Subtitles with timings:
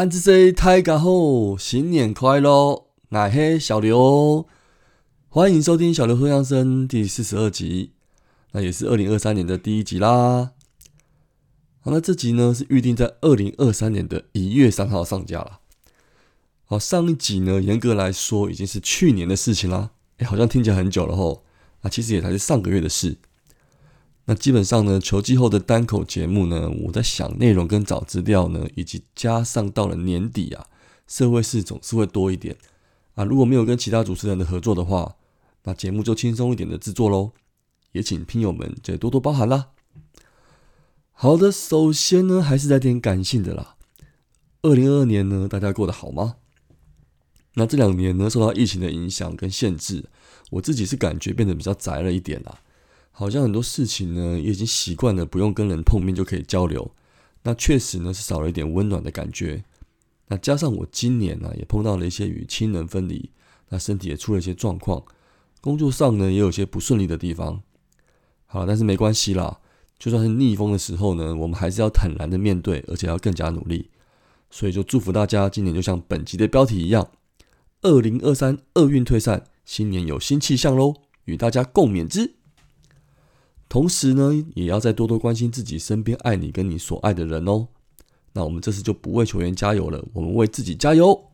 [0.00, 2.86] 安之 C 大家好，新年快乐！
[3.10, 4.46] 我是小刘，
[5.28, 7.92] 欢迎收听小刘说相声第四十二集，
[8.52, 10.52] 那也是二零二三年的第一集啦。
[11.82, 15.60] 好，那这集呢是预定在二零二三年的一月三号上架了。
[16.64, 19.90] 好，上一集呢，严格来说已经是去年的事情啦。
[20.16, 21.44] 哎，好像听起来很久了吼。
[21.82, 23.18] 啊，其实也才是上个月的事。
[24.26, 30.66] 那基本上呢，球季后的单口节目呢，我在想内容跟找资料呢，以及加上到了年底啊，
[31.06, 32.56] 社会事总是会多一点
[33.14, 33.24] 啊。
[33.24, 35.16] 如果没有跟其他主持人的合作的话，
[35.64, 37.32] 那节目就轻松一点的制作喽。
[37.92, 39.70] 也请听友们再多多包涵啦。
[41.10, 43.74] 好的，首先呢，还是来点感性的啦。
[44.62, 46.36] 二零二二年呢，大家过得好吗？
[47.54, 50.08] 那这两年呢，受到疫情的影响跟限制，
[50.50, 52.60] 我自己是感觉变得比较宅了一点啦。
[53.10, 56.90] 好像很多事情呢，也已经习惯了不用跟人碰面就可以交流。
[57.42, 59.64] 那确实呢，是少了一点温暖的感觉。
[60.28, 63.30] 那加上我今年呢，也碰到了一些与亲人分离，
[63.68, 65.02] 那身体也出了一些状况，
[65.60, 67.62] 工作上呢，也有些不顺利的地方。
[68.46, 69.60] 好，但是没关系啦，
[69.98, 73.90] 就算是逆风的时候呢，我们还是要坦然的面对，而且要更加努力。
[74.50, 77.10] 所以就祝福大家，今年就像本集的标题一样，
[77.82, 80.94] 二零二三厄运退散，新年有新气象喽，
[81.24, 82.34] 与大家共勉之。
[83.70, 87.68] 同时呢，也要再多多关心自己身边爱你跟你所爱的人哦。
[88.32, 91.24] 那我们这次就不为球员加油了，我们为自己加油。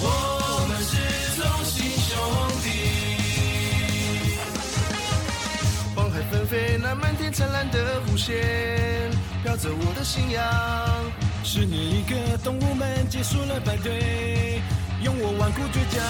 [0.00, 0.92] 我们是
[1.40, 2.10] 同行兄
[2.62, 2.66] 弟，
[5.94, 9.08] 黄海纷飞，蓝蓝天灿烂的弧线
[9.44, 10.42] 飘着我的信仰。
[11.44, 14.60] 十年一个，动物们结束了排队，
[15.02, 16.02] 用我顽固倔强，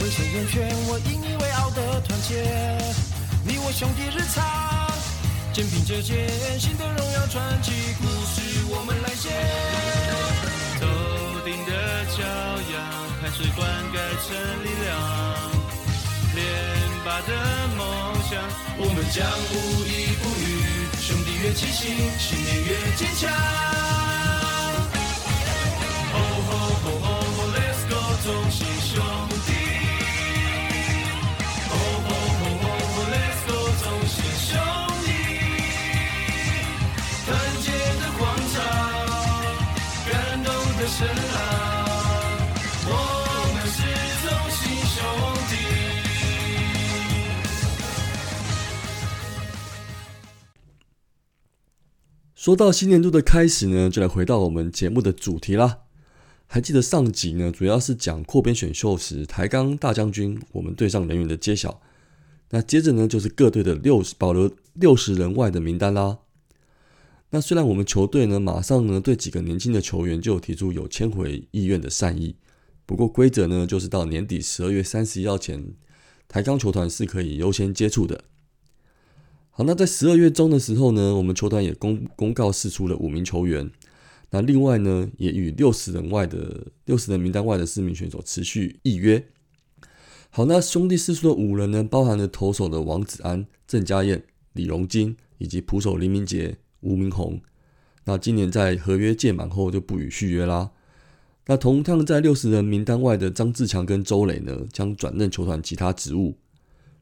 [0.00, 2.42] 浑身圆圈，我引以为傲的团结。
[3.44, 4.42] 你我兄弟日常，
[5.52, 9.28] 肩并着肩，新的荣耀传奇故事我们来写。
[13.38, 13.62] 头顶的骄阳，汗水灌
[13.92, 14.28] 溉成
[14.64, 14.86] 力量。
[16.34, 16.42] 连
[17.04, 17.30] 拔的
[17.76, 17.80] 梦
[18.28, 18.30] 想，
[18.78, 19.16] 我们将
[19.50, 19.54] 无
[19.86, 19.90] 依
[20.20, 20.42] 不语。
[21.00, 21.86] 兄弟越齐心，
[22.18, 23.30] 信念越坚强。
[26.12, 26.50] 吼吼
[26.82, 27.06] 吼吼
[27.36, 27.94] 吼，Let's go，
[28.24, 28.92] 同心兄
[29.46, 29.48] 弟。
[31.68, 31.72] 吼
[32.06, 33.50] 吼吼吼吼，Let's go，
[33.82, 34.16] 同心
[34.48, 34.50] 兄
[35.04, 35.08] 弟。
[37.24, 37.28] 团
[37.62, 37.66] 结
[38.00, 38.20] 的广
[38.52, 38.56] 场，
[40.10, 40.12] 感
[40.42, 40.46] 动
[40.76, 40.98] 的声
[52.48, 55.80] 说到新年度的开始呢，就来回到我们节目的主题啦。
[56.46, 61.82] 还记得上集呢，主要是讲扩编选秀时台钢大将军我们队上人员的揭晓。
[62.48, 66.20] 那接着呢，就是各队的六十保留六十人外的名单啦。
[67.28, 72.36] 那虽然我们球队呢，马上呢对几个年轻的球员就提出有签回意愿的善意，
[72.86, 75.74] 不过规则呢就是到年底十二月三十一号前，
[76.26, 78.24] 台钢球团是可以优先接触的。
[79.58, 83.68] 好，那在十二月中的时候呢，我们球团也公公告释出了五名球员。
[84.30, 89.26] 那另外呢，也与六十人外的六十人名单外的四名选手持续预约。
[90.30, 94.22] 好，那兄弟释出的五人呢，包含了投手的王子安、郑家燕、
[94.52, 97.40] 李荣金以及捕手林明杰、吴明宏。
[98.04, 100.70] 那今年在合约届满后就不予续约啦。
[101.46, 106.36] 那同样在六十人名单外的张志强跟周磊呢，将转任球团其他职务。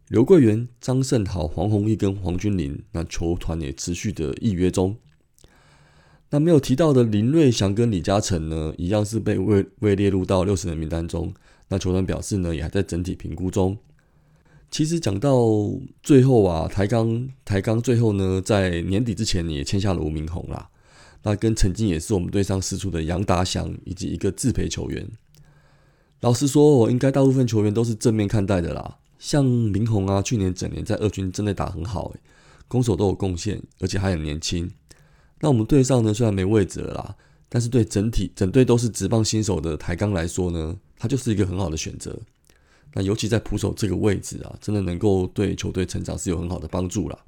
[0.08, 4.97] 刘桂元、张胜豪、黄宏毅跟黄君林，那球团也持续的预约中。
[6.31, 11.35] 那没有提到的林瑞祥跟李嘉诚呢，一样是被未未列入到六十人名单中。
[11.69, 13.76] 那球团表示呢，也还在整体评估中。
[14.70, 15.41] 其实讲到
[16.05, 20.70] 最后啊，台钢台钢最后呢，在年底之前也签下了吴明宏啦。
[21.25, 25.09] 那跟曾经也是我们队上试出的杨达祥以及一个自培球员。
[26.20, 28.99] 老实说，我应该大部分球员都是正面看待的啦。
[29.18, 32.20] 像明宏啊，去年整年在二军真的打很好诶，
[32.68, 34.70] 攻守都有贡献，而且还很年轻。
[35.40, 37.16] 那我们队上呢，虽然没位置了啦，
[37.48, 42.18] 但是对整体整队都是直棒新手的台钢来说呢，他就是一个很好的选择。
[42.94, 47.18] 那尤其在捕手这个位置啊，真的能够对球队成长是有很好的帮助啦。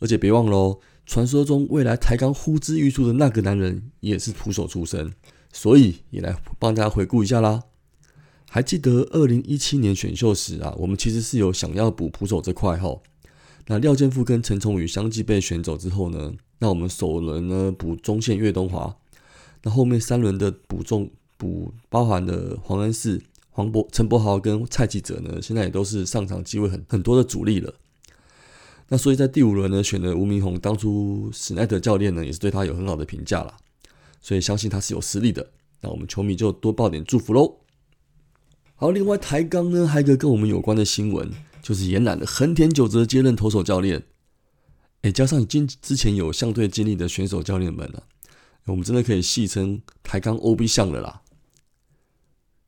[0.00, 5.12] 而且别忘喽，传说中未来台钢呼之欲出的那个男人也是捕手出身，
[5.52, 7.62] 所以也来帮大家回顾一下啦。
[8.52, 13.00] 还记得二零一七年选秀时啊，我们其实是有想要补捕手这块吼。
[13.68, 18.96] 那廖健富跟陈崇宇相继被选走之后呢，那我们首轮呢补中线岳东华，
[19.62, 27.72] 那后面三轮的补中补包含的黄恩赐、黄博、陈柏豪跟蔡继哲呢，现在也都是上场机会很很多的主力了。
[28.88, 33.56] 那所以在第五轮呢，选了吴明宏，当初史奈德教练呢也是对他有很好的评价啦，
[34.20, 35.52] 所以相信他是有实力的。
[35.82, 37.58] 那我们球迷就多报点祝福喽。
[38.80, 41.30] 好，另外台钢呢还有一个跟我们有关的新闻，
[41.60, 44.04] 就是延揽的横田久则接任投手教练。
[45.02, 48.04] 哎，加上已经之前有相对经历的选手教练们了，
[48.64, 51.20] 我们真的可以戏称台钢 OB 项了啦。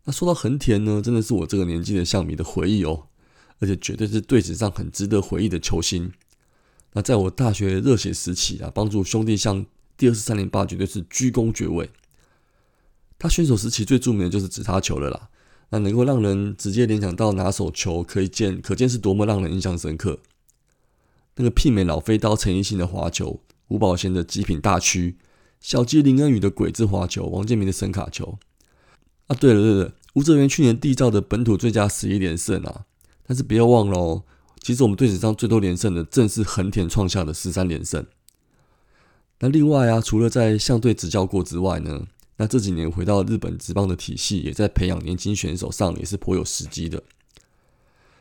[0.04, 3.06] 那说到横田呢，真的是我这个年纪的相迷的回忆哦。
[3.60, 6.12] 而且绝对是队史上很值得回忆的球星。
[6.92, 9.64] 那在我大学热血时期啊，帮助兄弟向
[9.96, 11.88] 第二十三连霸绝对是居功厥伟。
[13.18, 15.30] 他选手时期最著名的就是直插球了啦。
[15.72, 20.18] 那能够让人直接联想到拿手球，可以见可见是多么让人印象深刻。
[21.36, 25.16] 那个媲美老飞刀陈奕迅的滑球，吴宝贤的极品大区，
[25.60, 28.38] 小鸡林恩宇的鬼子滑球，王建民的神卡球。
[29.28, 32.84] 啊，对了对了，吴哲源去年缔造的本土最佳十一连胜啊。
[33.26, 34.24] 但是不要忘了哦，
[34.60, 38.04] 其实我们队史上最多连胜的正是横田创下的十三连胜。
[39.38, 47.02] 那另外啊，除了在相对执教过之外呢，那这几年回到日本职棒的体系，也在培养年轻选手上也是颇有时机的。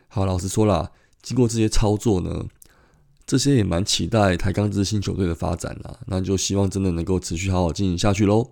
[0.08, 0.92] 好，老实说啦，
[1.22, 2.46] 经过这些操作呢，
[3.26, 6.00] 这些也蛮期待台钢之星球队的发展啦。
[6.08, 8.52] 那就希望真的能够持续好好经营下去喽。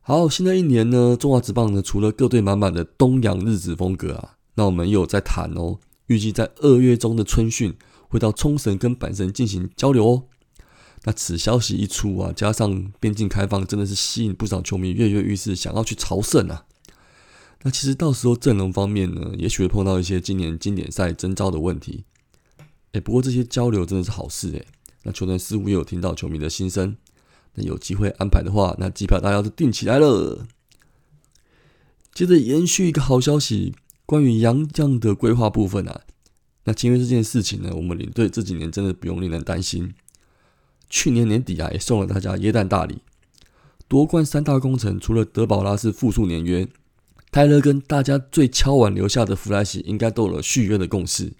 [0.00, 7.76] 好，新的一年呢，中华职棒呢，除了各队满满的东洋日子风格啊，那我们也有在谈哦，预计在二月中的春训
[8.08, 10.24] 会到冲绳跟阪神进行交流哦。
[11.04, 16.66] 那此消息一出啊，加上边境开放，真的是吸引不少球迷跃跃欲试，想要去朝圣啊。
[17.62, 22.04] 那其实到时候阵容方面呢，也许会碰到一些今年经典赛征召的问题。
[22.92, 24.64] 哎，不过这些交流真的是好事哎。
[25.02, 26.96] 那球队似乎也有听到球迷的心声。
[27.54, 30.46] 那有机会安排的话，那机票大家都订起来了。
[32.12, 33.74] 接着延续一个好消息，
[34.04, 36.02] 关于杨将的规划部分啊，
[36.64, 39.94] 那签约这件事情呢，我们领队这几年真的不用令人担心。
[40.90, 42.98] 去年年底啊，也送了大家耶诞大礼，
[43.88, 46.68] 夺冠三大功臣，除了德保拉是复数年约，
[47.30, 51.32] 泰勒跟大家最敲碗留下的弗莱西应该都有了续约的共识。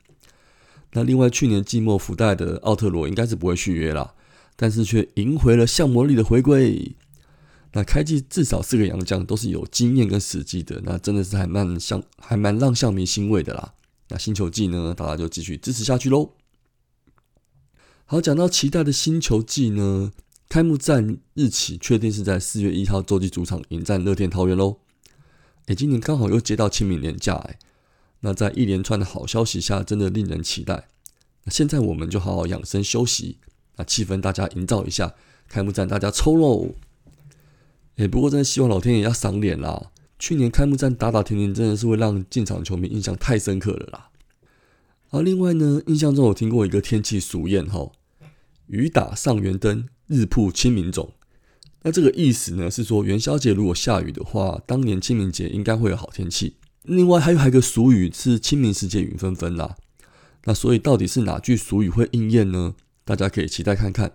[0.92, 4.14] 那另外去年季末福袋的奥特罗应该是不会续约了。
[4.62, 6.94] 但是却赢回了向魔力的回归。
[7.72, 13.72] 那开季至少四个洋将都是有经验跟实际的，那真的是还蛮像，还蛮让向迷欣慰的啦。
[14.10, 16.32] 那星球季呢，大家就继续支持下去喽。
[18.10, 20.10] 好，讲到期待的星球季呢，
[20.48, 24.78] 开幕战日期确定是在四月一号洲际主场迎战乐天桃园喽。
[25.66, 27.56] 哎，今年刚好又接到清明年假，哎，
[28.18, 30.88] 那在一连串的好消息下，真的令人期待。
[31.44, 33.38] 那现在我们就好好养生休息。
[33.76, 35.14] 那气氛大家营造一下，
[35.46, 36.74] 开幕战大家抽喽！
[37.94, 39.92] 哎，不过真的希望老天爷要赏脸啦！
[40.18, 44.08] 去年开幕战打打停停，真的是会让进场球迷印象太深刻了啦。
[45.10, 47.92] 而另外呢，印象中有听过一个天气俗谚哈
[48.70, 51.12] ：“雨打上元灯，日曝清明种。”
[51.82, 56.56] 那这个意思呢，是说元宵节如果下雨的话，当年清明节应该会有好天气。
[56.82, 59.76] 另外还有还有一个俗语是“清明时节雨纷纷”啦。
[60.44, 62.74] 那所以到底是哪句俗语会应验呢？
[63.04, 64.12] 大家可以期待看看，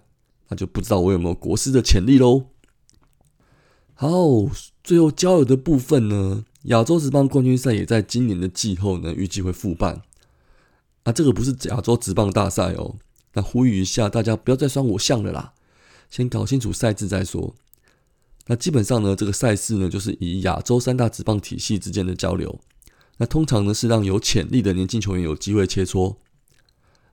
[0.49, 2.47] 那就不知道我有没有国师的潜力喽。
[3.93, 4.09] 好，
[4.83, 10.01] 最后交友的部分呢，亚洲职棒冠军赛也在今年的季后呢，预计会复办。
[11.03, 12.97] 啊，这个不是亚洲职棒大赛哦。
[13.35, 15.53] 那呼吁一下大家，不要再刷我像了啦，
[16.09, 17.55] 先搞清楚赛制再说。
[18.47, 22.59] 那基本上呢，这个赛事呢，就是以亚洲三大职棒体系之间的交流。
[23.17, 26.17] 那通常呢，是让有潜力的年轻球员有机会切磋。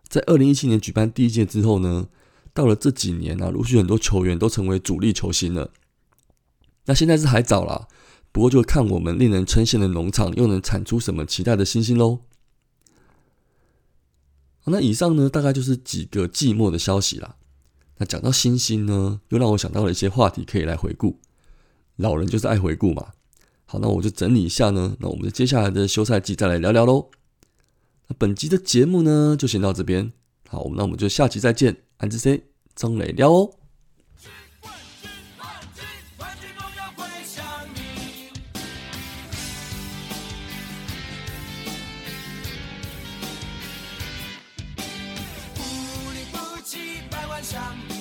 [0.09, 2.09] 在二零一七年举办第一届之后呢，
[2.53, 5.71] 到了这几年啊，陆续很多球员都成为主力球星了。
[6.85, 7.89] 那现在是还早啦，
[8.31, 12.21] 不过就看我们令人称羡的农场又能产出什么期待的新星喽。
[14.67, 17.37] 那以上呢，大概就是几个寂寞的消息啦。
[17.99, 21.19] 那讲到星星呢，又让我想到了一些话题可以来回顾。
[21.97, 23.09] 老人就是爱回顾嘛。
[23.65, 27.11] 好，那我就整理一下呢，那我们接下来的休赛季再来聊聊喽。
[28.09, 30.13] 那本集的节目呢，就先到这边。
[30.49, 31.79] 好，那我们就下期再见。
[31.99, 33.62] 安之 C 张磊聊哦。
[47.53, 47.92] some